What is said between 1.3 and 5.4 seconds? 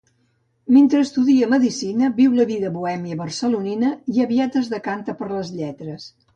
medicina, viu la vida bohèmia barcelonina i aviat es decanta per